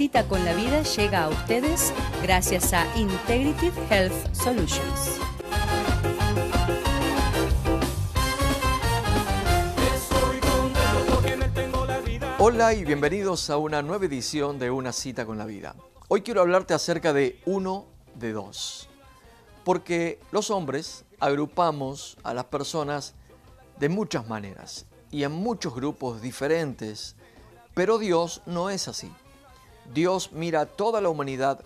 [0.00, 1.92] Cita con la vida llega a ustedes
[2.22, 5.18] gracias a Integrative Health Solutions.
[12.38, 15.76] Hola y bienvenidos a una nueva edición de Una cita con la vida.
[16.08, 18.88] Hoy quiero hablarte acerca de uno de dos.
[19.64, 23.14] Porque los hombres agrupamos a las personas
[23.78, 27.16] de muchas maneras y en muchos grupos diferentes,
[27.74, 29.12] pero Dios no es así.
[29.92, 31.64] Dios mira a toda la humanidad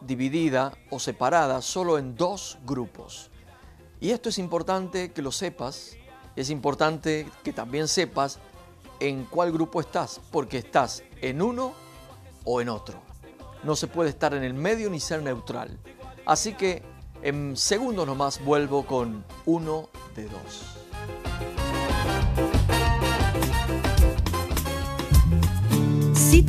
[0.00, 3.30] dividida o separada solo en dos grupos.
[4.00, 5.96] Y esto es importante que lo sepas,
[6.36, 8.38] es importante que también sepas
[9.00, 11.72] en cuál grupo estás, porque estás en uno
[12.44, 12.98] o en otro.
[13.64, 15.78] No se puede estar en el medio ni ser neutral.
[16.24, 16.82] Así que
[17.22, 20.87] en segundos nomás vuelvo con uno de dos.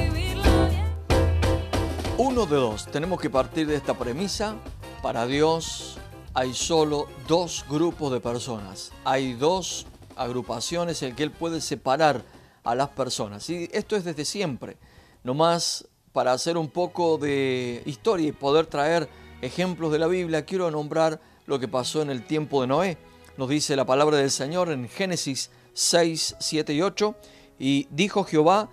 [2.21, 4.57] Uno de dos, tenemos que partir de esta premisa.
[5.01, 5.97] Para Dios
[6.33, 8.91] hay solo dos grupos de personas.
[9.05, 12.25] Hay dos agrupaciones en que Él puede separar
[12.65, 13.49] a las personas.
[13.49, 14.75] Y esto es desde siempre.
[15.23, 19.07] Nomás para hacer un poco de historia y poder traer
[19.41, 22.97] ejemplos de la Biblia, quiero nombrar lo que pasó en el tiempo de Noé.
[23.37, 27.15] Nos dice la palabra del Señor en Génesis 6, 7 y 8.
[27.59, 28.69] Y dijo Jehová,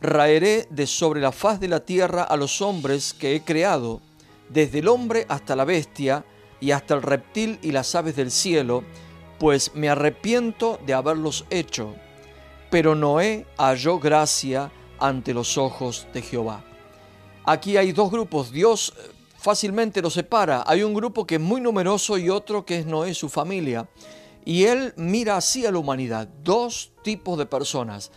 [0.00, 4.00] raeré de sobre la faz de la tierra a los hombres que he creado,
[4.48, 6.24] desde el hombre hasta la bestia,
[6.60, 8.82] y hasta el reptil y las aves del cielo,
[9.38, 11.94] pues me arrepiento de haberlos hecho.
[12.70, 16.64] Pero Noé halló gracia ante los ojos de Jehová.
[17.44, 20.64] Aquí hay dos grupos, Dios eh, fácilmente los separa.
[20.66, 23.88] Hay un grupo que es muy numeroso y otro que es Noé, su familia.
[24.44, 28.10] Y él mira así a la humanidad, dos tipos de personas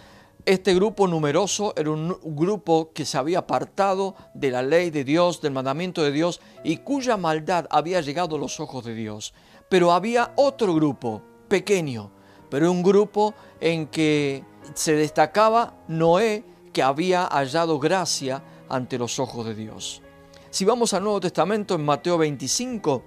[0.46, 5.42] este grupo numeroso era un grupo que se había apartado de la ley de Dios,
[5.42, 9.34] del mandamiento de Dios y cuya maldad había llegado a los ojos de Dios.
[9.70, 12.12] Pero había otro grupo, pequeño,
[12.50, 14.44] pero un grupo en que
[14.74, 16.44] se destacaba Noé,
[16.74, 20.02] que había hallado gracia ante los ojos de Dios.
[20.50, 23.04] Si vamos al Nuevo Testamento, en Mateo 25,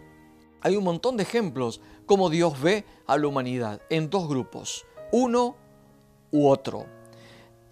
[0.60, 5.56] hay un montón de ejemplos como Dios ve a la humanidad en dos grupos, uno
[6.30, 6.93] u otro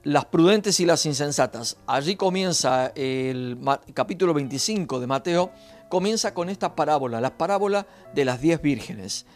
[0.05, 1.77] las prudentes y las insensatas.
[1.87, 3.59] Allí comienza el
[3.95, 5.53] capítulo 25 de Mateo,
[5.89, 9.27] comienza con esta parábola, la parábola de las diez vírgenes.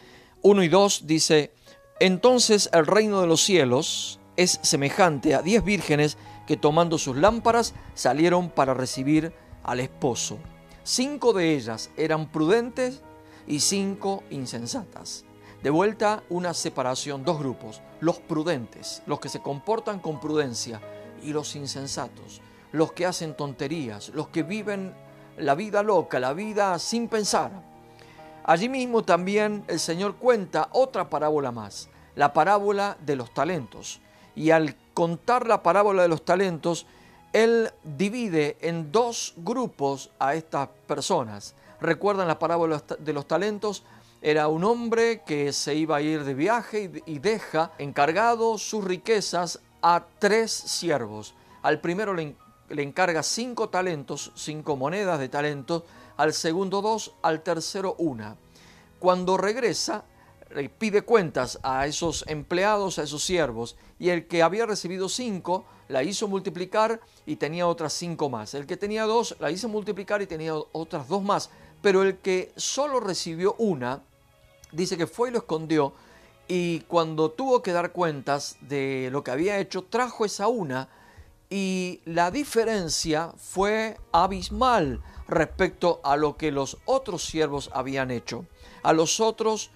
[0.41, 1.53] 1 y 2 dice,
[1.99, 7.73] entonces el reino de los cielos es semejante a diez vírgenes que tomando sus lámparas
[7.95, 10.37] salieron para recibir al esposo.
[10.83, 13.01] Cinco de ellas eran prudentes
[13.47, 15.25] y cinco insensatas.
[15.63, 20.79] De vuelta una separación, dos grupos, los prudentes, los que se comportan con prudencia,
[21.23, 22.41] y los insensatos,
[22.71, 24.93] los que hacen tonterías, los que viven
[25.37, 27.51] la vida loca, la vida sin pensar.
[28.43, 33.99] Allí mismo también el Señor cuenta otra parábola más, la parábola de los talentos.
[34.35, 36.85] Y al contar la parábola de los talentos,
[37.33, 41.55] Él divide en dos grupos a estas personas.
[41.81, 43.83] ¿Recuerdan la parábola de los talentos?
[44.27, 49.61] Era un hombre que se iba a ir de viaje y deja encargado sus riquezas
[49.81, 51.33] a tres siervos.
[51.61, 52.35] Al primero le,
[52.71, 55.83] encarga cinco talentos, cinco monedas de talentos,
[56.17, 58.35] al segundo dos, al tercero una.
[58.99, 60.03] Cuando regresa,
[60.53, 65.63] le pide cuentas a esos empleados, a esos siervos, y el que había recibido cinco
[65.87, 68.53] la hizo multiplicar y tenía otras cinco más.
[68.55, 71.49] El que tenía dos la hizo multiplicar y tenía otras dos más
[71.81, 74.01] pero el que solo recibió una,
[74.77, 75.93] dice que fue y lo escondió
[76.47, 80.87] y cuando tuvo que dar cuentas de lo que había hecho, trajo esa una
[81.49, 88.45] y la diferencia fue abismal respecto a lo que los otros siervos habían hecho.
[88.83, 89.71] A los otros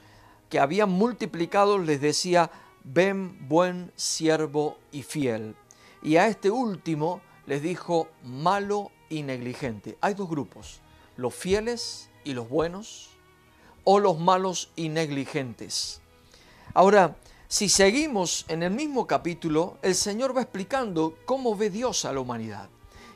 [0.50, 2.51] que habían multiplicado les decía,
[2.83, 5.56] ven buen siervo y fiel.
[6.01, 9.98] Y a este último les dijo, malo y negligente.
[10.00, 10.81] Hay dos grupos
[11.18, 13.10] los fieles y los buenos
[13.83, 16.01] o los malos y negligentes.
[16.73, 17.15] Ahora,
[17.47, 22.21] si seguimos en el mismo capítulo, el Señor va explicando cómo ve Dios a la
[22.21, 22.69] humanidad.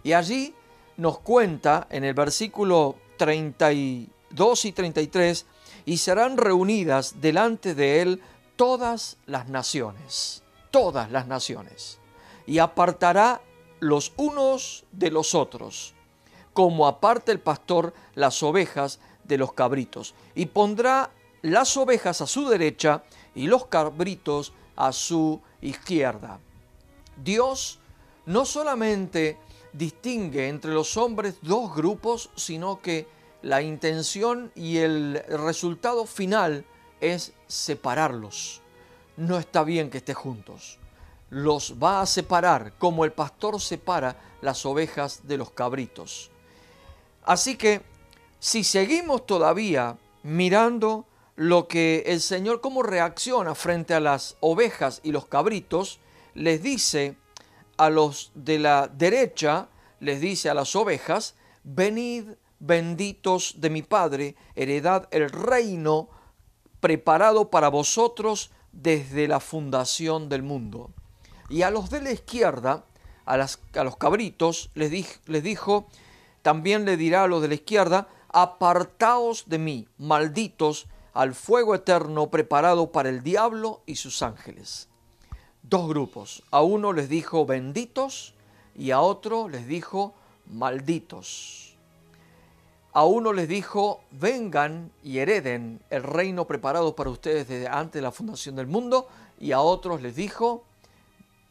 [0.03, 0.53] Y allí
[0.97, 5.45] nos cuenta en el versículo 30 y 2 y 33,
[5.85, 8.21] y serán reunidas delante de él
[8.55, 11.99] todas las naciones, todas las naciones,
[12.45, 13.41] y apartará
[13.79, 15.93] los unos de los otros,
[16.53, 21.11] como aparta el pastor las ovejas de los cabritos, y pondrá
[21.41, 23.03] las ovejas a su derecha
[23.35, 26.39] y los cabritos a su izquierda.
[27.23, 27.79] Dios
[28.25, 29.37] no solamente
[29.73, 33.07] distingue entre los hombres dos grupos, sino que
[33.41, 36.65] la intención y el resultado final
[36.99, 38.61] es separarlos.
[39.17, 40.79] No está bien que estén juntos.
[41.29, 46.31] Los va a separar como el pastor separa las ovejas de los cabritos.
[47.23, 47.81] Así que
[48.45, 55.11] si seguimos todavía mirando lo que el Señor, cómo reacciona frente a las ovejas y
[55.11, 55.99] los cabritos,
[56.35, 57.17] les dice
[57.77, 59.67] a los de la derecha,
[59.99, 61.33] les dice a las ovejas,
[61.63, 66.09] venid benditos de mi Padre, heredad el reino
[66.81, 70.91] preparado para vosotros desde la fundación del mundo.
[71.49, 72.85] Y a los de la izquierda,
[73.25, 74.91] a, los cabritos, les
[75.41, 75.87] dijo,
[76.43, 82.29] también le dirá a los de la izquierda, apartaos de mí, malditos, al fuego eterno
[82.29, 84.89] preparado para el diablo y sus ángeles.
[85.63, 86.43] Dos grupos.
[86.51, 88.33] A uno les dijo benditos
[88.75, 90.13] y a otro les dijo
[90.47, 91.77] malditos.
[92.91, 98.01] A uno les dijo vengan y hereden el reino preparado para ustedes desde antes de
[98.01, 99.07] la fundación del mundo
[99.39, 100.65] y a otros les dijo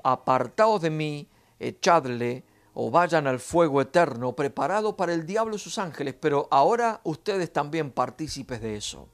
[0.03, 1.27] apartaos de mí,
[1.59, 7.00] echadle o vayan al fuego eterno preparado para el diablo y sus ángeles, pero ahora
[7.05, 9.09] ustedes también partícipes de eso.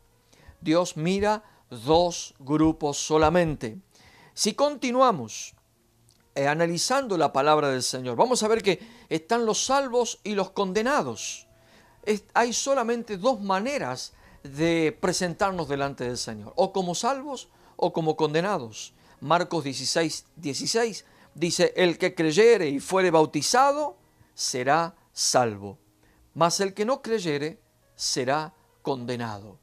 [0.60, 3.78] Dios mira dos grupos solamente.
[4.34, 5.54] Si continuamos
[6.34, 10.50] eh, analizando la palabra del Señor, vamos a ver que están los salvos y los
[10.50, 11.46] condenados.
[12.32, 18.94] hay solamente dos maneras de presentarnos delante del Señor, o como salvos o como condenados.
[19.20, 21.04] Marcos 16, 16
[21.34, 23.96] dice, el que creyere y fuere bautizado
[24.34, 25.78] será salvo,
[26.34, 27.60] mas el que no creyere
[27.94, 29.58] será condenado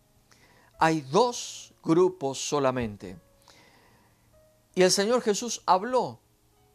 [0.80, 3.18] hay dos grupos solamente.
[4.76, 6.20] Y el Señor Jesús habló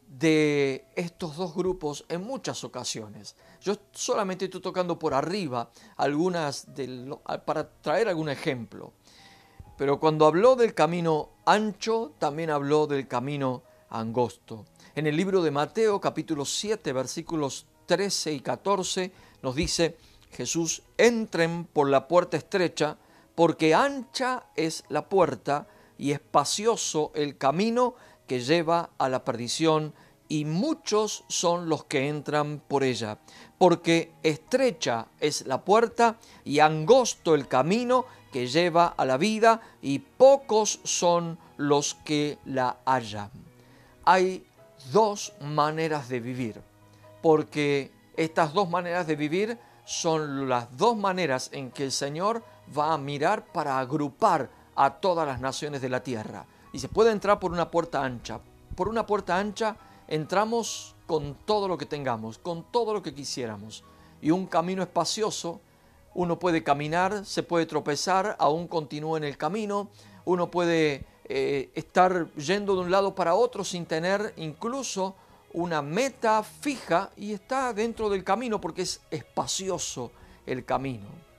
[0.08, 3.36] de estos dos grupos en muchas ocasiones.
[3.60, 6.66] Yo solamente estoy tocando por arriba algunas
[7.46, 8.92] para traer algún ejemplo.
[9.78, 14.66] Pero cuando habló del camino ancho, también habló del camino angosto.
[14.94, 19.10] En el libro de Mateo capítulo 7 versículos 13 y 14
[19.40, 19.96] nos dice,
[20.30, 22.98] Jesús, entren por la puerta estrecha,
[23.34, 25.66] porque ancha es la puerta
[25.96, 27.94] y espacioso el camino
[28.26, 29.94] que lleva a la perdición,
[30.28, 33.18] y muchos son los que entran por ella,
[33.56, 40.00] porque estrecha es la puerta y angosto el camino que lleva a la vida, y
[40.00, 43.30] pocos son los que la hallan.
[44.04, 44.44] Hay
[44.90, 46.61] dos maneras de vivir,
[47.23, 52.43] porque estas dos maneras de vivir son las dos maneras en que el Señor
[52.77, 56.46] va a mirar para agrupar a todas las naciones de la tierra.
[56.72, 58.41] Y se puede entrar por una puerta ancha.
[58.74, 59.77] Por una puerta ancha
[60.08, 63.84] entramos con todo lo que tengamos, con todo lo que quisiéramos.
[64.20, 65.60] Y un camino espacioso,
[66.15, 69.89] uno puede caminar, se puede tropezar, aún continúa en el camino,
[70.24, 75.17] uno puede eh, estar yendo de un lado para otro sin tener incluso
[75.53, 80.12] una meta fija y está dentro del camino porque es espacioso
[80.46, 81.32] el camino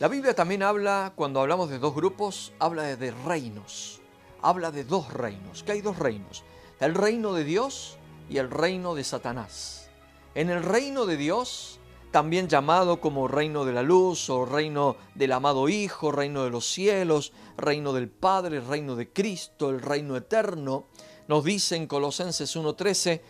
[0.00, 4.00] La Biblia también habla, cuando hablamos de dos grupos, habla de reinos,
[4.42, 6.42] habla de dos reinos, que hay dos reinos,
[6.80, 7.96] el reino de Dios
[8.28, 9.88] y el reino de Satanás.
[10.34, 15.32] En el reino de Dios también llamado como reino de la luz o reino del
[15.32, 20.86] amado Hijo, reino de los cielos, reino del Padre, reino de Cristo, el reino eterno.
[21.28, 23.20] Nos dice en Colosenses 1.13,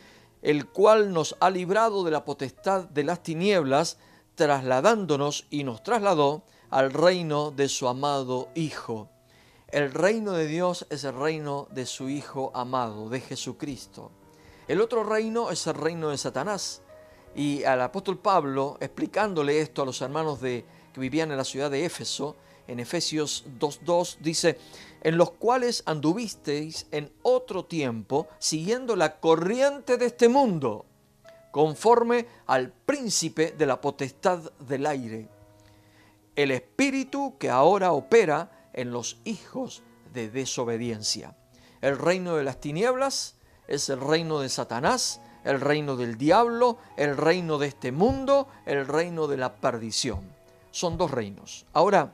[0.42, 3.98] el cual nos ha librado de la potestad de las tinieblas,
[4.34, 9.08] trasladándonos y nos trasladó al reino de su amado Hijo.
[9.68, 14.10] El reino de Dios es el reino de su Hijo amado, de Jesucristo.
[14.66, 16.82] El otro reino es el reino de Satanás
[17.34, 21.70] y al apóstol Pablo, explicándole esto a los hermanos de, que vivían en la ciudad
[21.70, 22.36] de Éfeso,
[22.68, 24.58] en Efesios 2.2 dice,
[25.02, 30.86] en los cuales anduvisteis en otro tiempo, siguiendo la corriente de este mundo,
[31.50, 35.28] conforme al príncipe de la potestad del aire,
[36.36, 41.36] el espíritu que ahora opera en los hijos de desobediencia.
[41.80, 43.36] El reino de las tinieblas
[43.68, 48.86] es el reino de Satanás, el reino del diablo, el reino de este mundo, el
[48.86, 50.20] reino de la perdición.
[50.70, 51.66] Son dos reinos.
[51.72, 52.12] Ahora,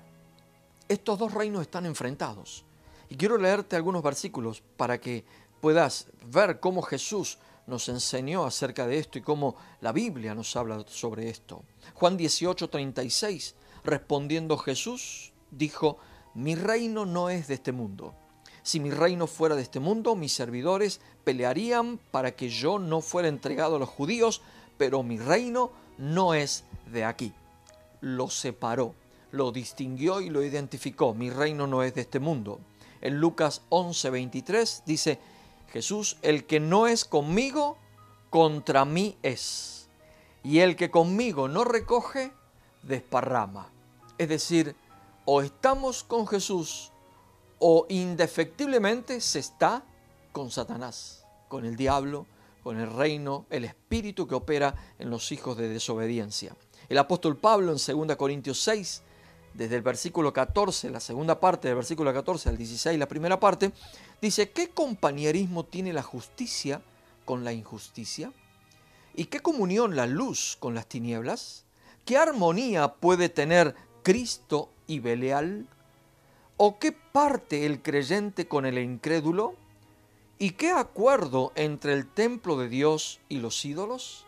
[0.88, 2.64] estos dos reinos están enfrentados.
[3.08, 5.24] Y quiero leerte algunos versículos para que
[5.60, 10.84] puedas ver cómo Jesús nos enseñó acerca de esto y cómo la Biblia nos habla
[10.88, 11.62] sobre esto.
[11.94, 15.98] Juan 18, 36, respondiendo Jesús, dijo,
[16.34, 18.14] mi reino no es de este mundo.
[18.62, 23.28] Si mi reino fuera de este mundo, mis servidores pelearían para que yo no fuera
[23.28, 24.42] entregado a los judíos,
[24.76, 27.32] pero mi reino no es de aquí.
[28.00, 28.94] Lo separó,
[29.36, 31.14] lo distinguió y lo identificó.
[31.14, 32.60] Mi reino no es de este mundo.
[33.00, 35.20] En Lucas 11:23 dice,
[35.68, 37.76] Jesús, el que no es conmigo,
[38.30, 39.88] contra mí es.
[40.42, 42.32] Y el que conmigo no recoge,
[42.82, 43.70] desparrama.
[44.18, 44.74] Es decir,
[45.24, 46.92] o estamos con Jesús
[47.58, 49.82] o indefectiblemente se está
[50.32, 52.26] con Satanás, con el diablo,
[52.62, 56.56] con el reino, el espíritu que opera en los hijos de desobediencia.
[56.88, 59.02] El apóstol Pablo en 2 Corintios 6,
[59.56, 63.72] desde el versículo 14, la segunda parte del versículo 14 al 16, la primera parte,
[64.20, 66.82] dice, ¿qué compañerismo tiene la justicia
[67.24, 68.32] con la injusticia?
[69.14, 71.64] ¿Y qué comunión la luz con las tinieblas?
[72.04, 75.66] ¿Qué armonía puede tener Cristo y Belial?
[76.58, 79.54] ¿O qué parte el creyente con el incrédulo?
[80.38, 84.26] ¿Y qué acuerdo entre el templo de Dios y los ídolos?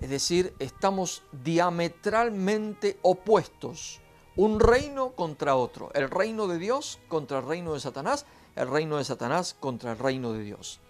[0.00, 3.99] Es decir, estamos diametralmente opuestos,
[4.36, 8.98] un reino contra otro, el reino de Dios contra el reino de Satanás, el reino
[8.98, 10.80] de Satanás contra el reino de Dios.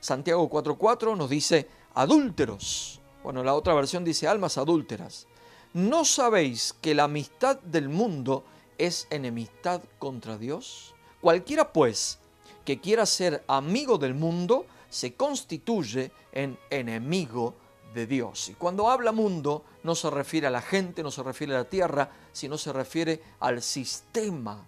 [0.00, 3.00] Santiago 4.4 nos dice adúlteros.
[3.22, 5.26] Bueno, la otra versión dice almas adúlteras.
[5.74, 8.44] ¿No sabéis que la amistad del mundo
[8.78, 10.94] es enemistad contra Dios?
[11.20, 12.18] Cualquiera pues
[12.64, 17.54] que quiera ser amigo del mundo se constituye en enemigo
[17.96, 18.50] de Dios.
[18.50, 21.64] Y cuando habla mundo no se refiere a la gente, no se refiere a la
[21.64, 24.64] tierra, sino se refiere al sistema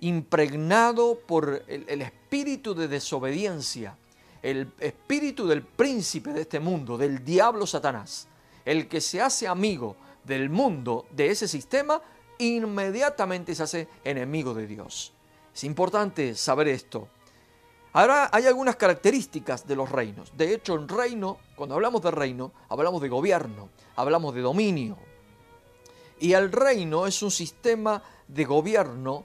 [0.00, 3.96] impregnado por el, el espíritu de desobediencia,
[4.42, 8.28] el espíritu del príncipe de este mundo, del diablo Satanás,
[8.64, 12.00] el que se hace amigo del mundo, de ese sistema,
[12.38, 15.12] inmediatamente se hace enemigo de Dios.
[15.54, 17.08] Es importante saber esto.
[17.94, 20.32] Ahora hay algunas características de los reinos.
[20.36, 24.98] De hecho, en reino, cuando hablamos de reino, hablamos de gobierno, hablamos de dominio.
[26.18, 29.24] Y el reino es un sistema de gobierno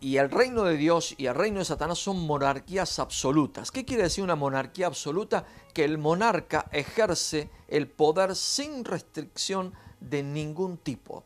[0.00, 3.72] y el reino de Dios y el reino de Satanás son monarquías absolutas.
[3.72, 5.44] ¿Qué quiere decir una monarquía absoluta?
[5.74, 11.24] Que el monarca ejerce el poder sin restricción de ningún tipo.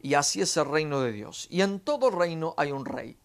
[0.00, 1.48] Y así es el reino de Dios.
[1.50, 3.18] Y en todo reino hay un rey.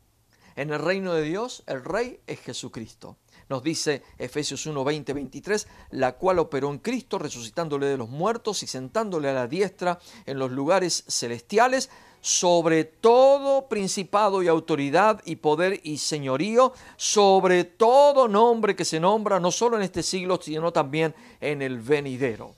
[0.56, 3.18] En el reino de Dios, el rey es Jesucristo.
[3.50, 8.64] Nos dice Efesios 1, 20, 23, la cual operó en Cristo, resucitándole de los muertos
[8.64, 11.90] y sentándole a la diestra en los lugares celestiales,
[12.22, 19.40] sobre todo principado y autoridad y poder y señorío, sobre todo nombre que se nombra,
[19.40, 22.56] no solo en este siglo, sino también en el venidero.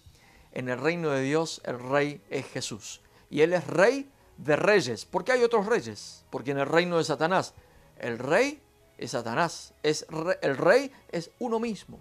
[0.51, 3.01] En el reino de Dios, el rey es Jesús.
[3.29, 5.05] Y Él es rey de reyes.
[5.05, 6.23] porque hay otros reyes?
[6.29, 7.53] Porque en el reino de Satanás,
[7.99, 8.61] el rey
[8.97, 9.73] es Satanás.
[9.83, 11.99] El rey es uno mismo.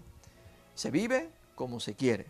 [0.73, 2.27] Se vive como se quiere.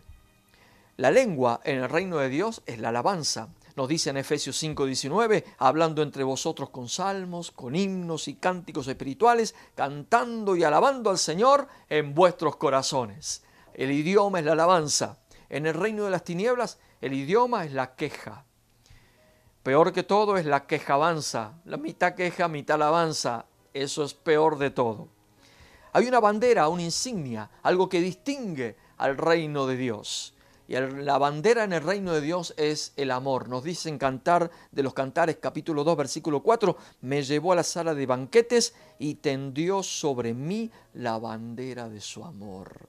[0.96, 3.48] La lengua en el reino de Dios es la alabanza.
[3.76, 9.54] Nos dice en Efesios 5:19, hablando entre vosotros con salmos, con himnos y cánticos espirituales,
[9.74, 13.44] cantando y alabando al Señor en vuestros corazones.
[13.74, 15.18] El idioma es la alabanza.
[15.50, 18.46] En el reino de las tinieblas, el idioma es la queja.
[19.62, 23.44] Peor que todo es la quejabanza, la mitad queja, mitad alabanza.
[23.76, 25.08] Eso es peor de todo.
[25.92, 30.32] Hay una bandera, una insignia, algo que distingue al reino de Dios.
[30.66, 33.50] Y la bandera en el reino de Dios es el amor.
[33.50, 37.94] Nos dicen Cantar de los Cantares, capítulo 2, versículo 4, me llevó a la sala
[37.94, 42.88] de banquetes y tendió sobre mí la bandera de su amor.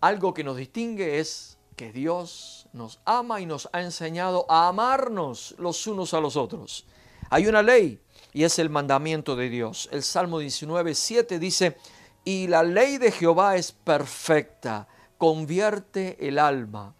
[0.00, 5.54] Algo que nos distingue es que Dios nos ama y nos ha enseñado a amarnos
[5.58, 6.86] los unos a los otros.
[7.30, 8.00] Hay una ley
[8.32, 9.88] y es el mandamiento de Dios.
[9.92, 11.76] El Salmo 19, 7 dice,
[12.24, 14.86] y la ley de Jehová es perfecta,
[15.16, 16.94] convierte el alma.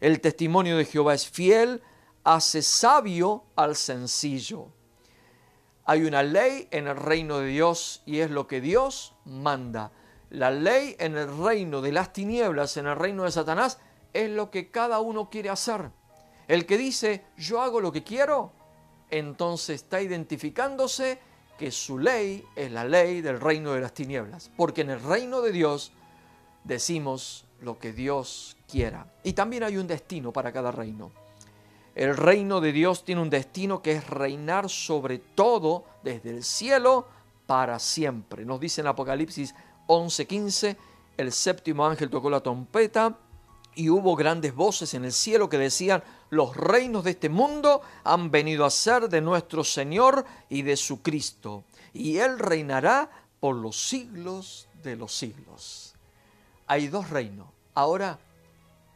[0.00, 1.82] El testimonio de Jehová es fiel,
[2.24, 4.68] hace sabio al sencillo.
[5.84, 9.90] Hay una ley en el reino de Dios y es lo que Dios manda.
[10.30, 13.78] La ley en el reino de las tinieblas, en el reino de Satanás,
[14.12, 15.90] es lo que cada uno quiere hacer.
[16.46, 18.52] El que dice, yo hago lo que quiero,
[19.10, 21.18] entonces está identificándose
[21.58, 24.50] que su ley es la ley del reino de las tinieblas.
[24.56, 25.92] Porque en el reino de Dios
[26.64, 29.12] decimos lo que Dios quiera.
[29.22, 31.10] Y también hay un destino para cada reino.
[31.94, 37.06] El reino de Dios tiene un destino que es reinar sobre todo desde el cielo
[37.46, 38.44] para siempre.
[38.44, 39.54] Nos dice en Apocalipsis
[39.86, 40.76] 11:15,
[41.16, 43.18] el séptimo ángel tocó la trompeta
[43.74, 48.30] y hubo grandes voces en el cielo que decían, los reinos de este mundo han
[48.30, 53.76] venido a ser de nuestro Señor y de su Cristo, y Él reinará por los
[53.76, 55.94] siglos de los siglos.
[56.66, 57.48] Hay dos reinos.
[57.74, 58.18] Ahora,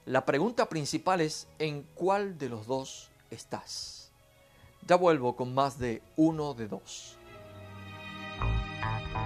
[0.06, 4.10] la pregunta principal es, ¿en cuál de los dos estás?
[4.86, 7.16] Ya vuelvo con más de uno de dos.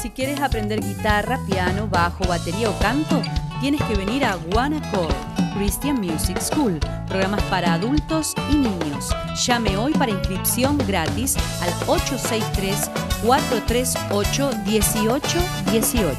[0.01, 3.21] Si quieres aprender guitarra, piano, bajo, batería o canto,
[3.63, 5.15] tienes que venir a Accord
[5.55, 9.15] Christian Music School, programas para adultos y niños.
[9.47, 11.71] Llame hoy para inscripción gratis al
[13.23, 16.17] 863-438-1818.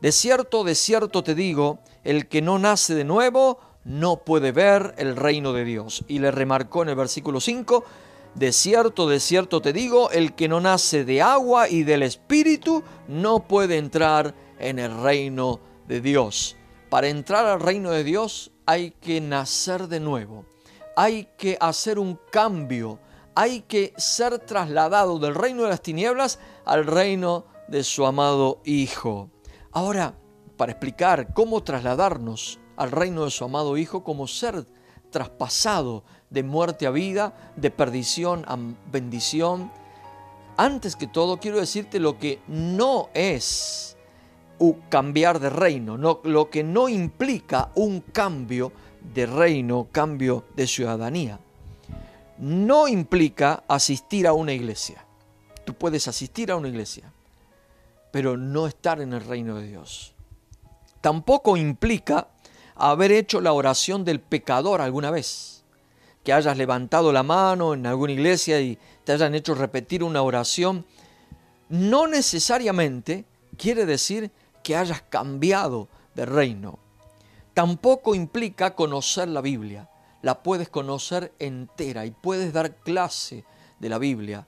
[0.00, 4.94] de cierto, de cierto te digo, el que no nace de nuevo no puede ver
[4.96, 6.02] el reino de Dios.
[6.08, 7.84] Y le remarcó en el versículo 5,
[8.34, 12.82] de cierto, de cierto te digo, el que no nace de agua y del Espíritu
[13.08, 16.56] no puede entrar en el reino de Dios.
[16.88, 20.46] Para entrar al reino de Dios hay que nacer de nuevo,
[20.96, 22.98] hay que hacer un cambio,
[23.34, 29.30] hay que ser trasladado del reino de las tinieblas al reino de su amado Hijo.
[29.72, 30.14] Ahora,
[30.56, 34.66] para explicar cómo trasladarnos al reino de su amado Hijo, como ser
[35.12, 38.58] traspasado de muerte a vida, de perdición a
[38.90, 39.70] bendición.
[40.56, 43.96] Antes que todo, quiero decirte lo que no es
[44.88, 48.72] cambiar de reino, no, lo que no implica un cambio
[49.14, 51.38] de reino, cambio de ciudadanía.
[52.38, 55.04] No implica asistir a una iglesia.
[55.64, 57.12] Tú puedes asistir a una iglesia,
[58.10, 60.14] pero no estar en el reino de Dios.
[61.00, 62.28] Tampoco implica
[62.90, 65.62] haber hecho la oración del pecador alguna vez,
[66.24, 70.84] que hayas levantado la mano en alguna iglesia y te hayan hecho repetir una oración,
[71.68, 73.24] no necesariamente
[73.56, 74.32] quiere decir
[74.64, 76.80] que hayas cambiado de reino.
[77.54, 79.88] Tampoco implica conocer la Biblia.
[80.20, 83.44] La puedes conocer entera y puedes dar clase
[83.78, 84.46] de la Biblia,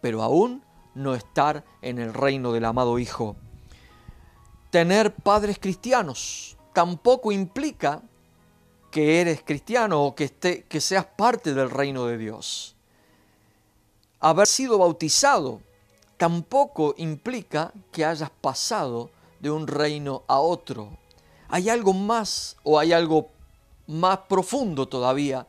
[0.00, 0.62] pero aún
[0.94, 3.36] no estar en el reino del amado Hijo.
[4.70, 8.02] Tener padres cristianos, tampoco implica
[8.90, 12.76] que eres cristiano o que, esté, que seas parte del reino de Dios.
[14.20, 15.62] Haber sido bautizado
[16.18, 19.08] tampoco implica que hayas pasado
[19.40, 20.98] de un reino a otro.
[21.48, 23.30] Hay algo más o hay algo
[23.86, 25.46] más profundo todavía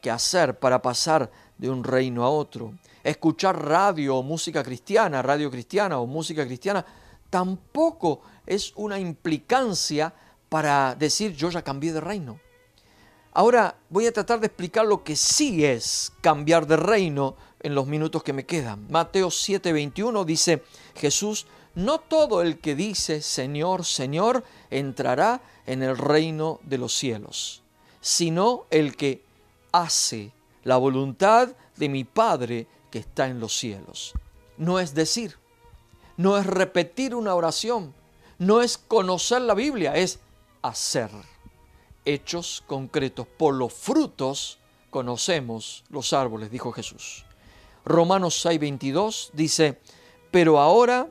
[0.00, 2.72] que hacer para pasar de un reino a otro.
[3.02, 6.86] Escuchar radio o música cristiana, radio cristiana o música cristiana,
[7.30, 10.14] tampoco es una implicancia
[10.48, 12.40] para decir yo ya cambié de reino.
[13.32, 17.86] Ahora voy a tratar de explicar lo que sí es cambiar de reino en los
[17.86, 18.86] minutos que me quedan.
[18.90, 20.62] Mateo 7:21 dice
[20.96, 27.62] Jesús, no todo el que dice Señor, Señor entrará en el reino de los cielos,
[28.00, 29.22] sino el que
[29.70, 30.32] hace
[30.64, 34.14] la voluntad de mi Padre que está en los cielos.
[34.56, 35.36] No es decir,
[36.16, 37.94] no es repetir una oración,
[38.38, 40.18] no es conocer la Biblia, es
[40.68, 41.10] hacer.
[42.04, 43.26] Hechos concretos.
[43.26, 44.58] Por los frutos
[44.90, 47.24] conocemos los árboles, dijo Jesús.
[47.84, 49.80] Romanos 6:22 dice,
[50.30, 51.08] pero ahora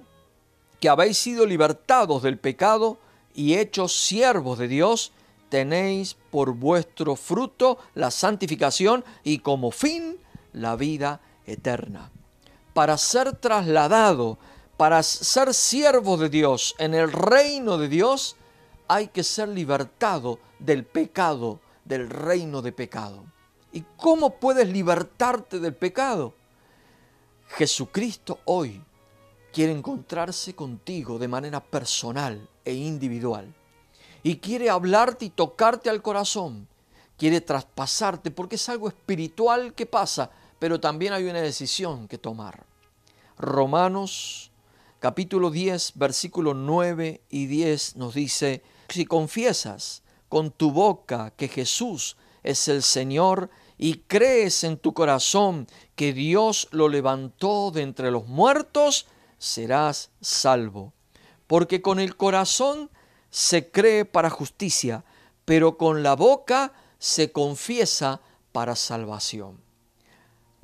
[0.80, 3.00] que habéis sido libertados del pecado
[3.34, 5.12] y hechos siervos de Dios,
[5.50, 10.18] tenéis por vuestro fruto la santificación y como fin
[10.54, 12.12] la vida eterna.
[12.74, 14.38] Para ser trasladado,
[14.76, 18.36] para ser siervo de Dios en el reino de Dios,
[18.88, 23.26] hay que ser libertado del pecado, del reino de pecado.
[23.72, 26.34] ¿Y cómo puedes libertarte del pecado?
[27.50, 28.82] Jesucristo hoy
[29.54, 33.54] quiere encontrarse contigo de manera personal e individual.
[34.24, 36.68] Y quiere hablarte y tocarte al corazón.
[37.18, 42.66] Quiere traspasarte porque es algo espiritual que pasa, pero también hay una decisión que tomar.
[43.38, 44.52] Romanos
[45.00, 52.18] capítulo 10, versículo 9 y 10 nos dice, si confiesas con tu boca que Jesús
[52.44, 58.28] es el Señor y crees en tu corazón que Dios lo levantó de entre los
[58.28, 60.94] muertos, serás salvo.
[61.46, 62.90] Porque con el corazón
[63.30, 65.04] se cree para justicia,
[65.46, 68.22] pero con la boca se confiesa
[68.52, 69.62] para salvación.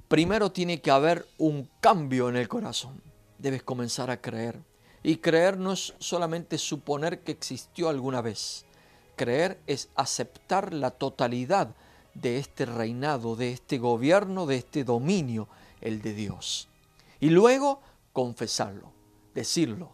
[0.08, 3.02] Primero tiene que haber un cambio en el corazón.
[3.38, 4.60] Debes comenzar a creer.
[5.04, 8.66] Y creer no es solamente suponer que existió alguna vez.
[9.16, 11.76] Creer es aceptar la totalidad
[12.14, 15.48] de este reinado, de este gobierno, de este dominio,
[15.82, 16.70] el de Dios.
[17.20, 17.82] Y luego
[18.14, 18.92] confesarlo,
[19.34, 19.92] decirlo.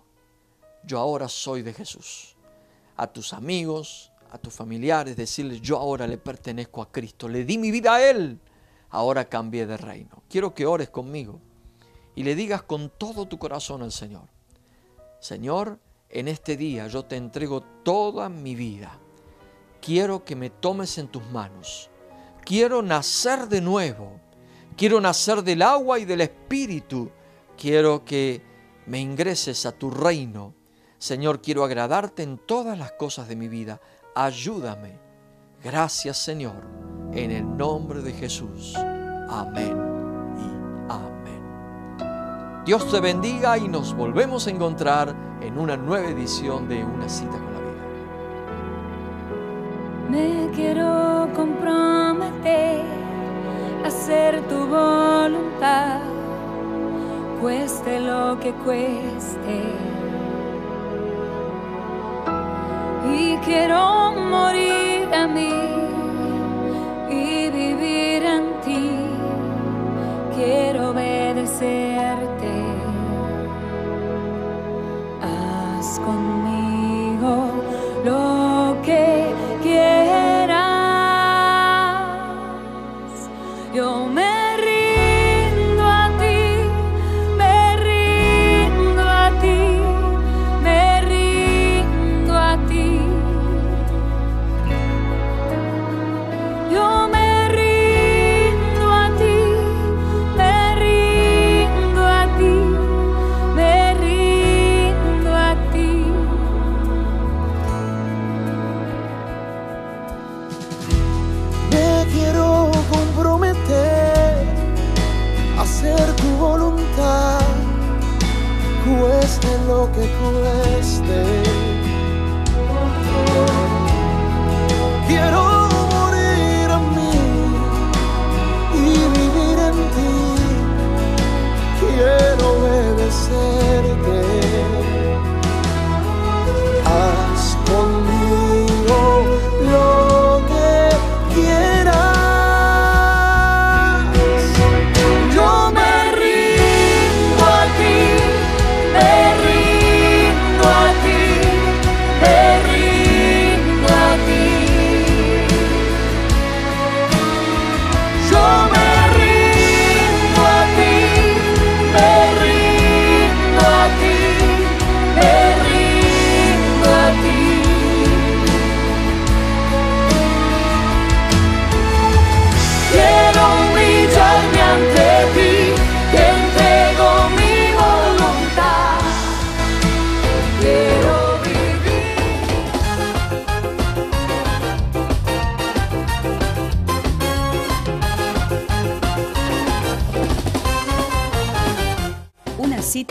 [0.83, 2.35] Yo ahora soy de Jesús.
[2.95, 7.57] A tus amigos, a tus familiares, decirles, yo ahora le pertenezco a Cristo, le di
[7.57, 8.39] mi vida a Él,
[8.89, 10.23] ahora cambié de reino.
[10.29, 11.39] Quiero que ores conmigo
[12.15, 14.27] y le digas con todo tu corazón al Señor,
[15.19, 15.79] Señor,
[16.09, 18.97] en este día yo te entrego toda mi vida.
[19.81, 21.89] Quiero que me tomes en tus manos.
[22.43, 24.19] Quiero nacer de nuevo.
[24.75, 27.11] Quiero nacer del agua y del espíritu.
[27.57, 28.41] Quiero que
[28.85, 30.55] me ingreses a tu reino.
[30.97, 33.79] Señor, quiero agradarte en todas las cosas de mi vida.
[34.15, 34.97] Ayúdame.
[35.63, 36.65] Gracias, Señor,
[37.13, 38.73] en el nombre de Jesús.
[38.75, 39.88] Amén.
[42.69, 47.31] Dios te bendiga y nos volvemos a encontrar en una nueva edición de Una cita
[47.31, 47.81] con la vida.
[50.07, 52.83] Me quiero comprometer
[53.83, 56.01] a hacer tu voluntad,
[57.41, 59.63] cueste lo que cueste.
[63.11, 65.55] Y quiero morir a mí
[67.09, 68.91] y vivir en ti.
[70.35, 71.88] Quiero obedecerte.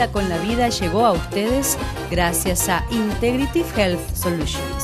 [0.06, 1.76] Con la vida llegó a ustedes
[2.11, 4.77] gracias a Integrative Health Solutions.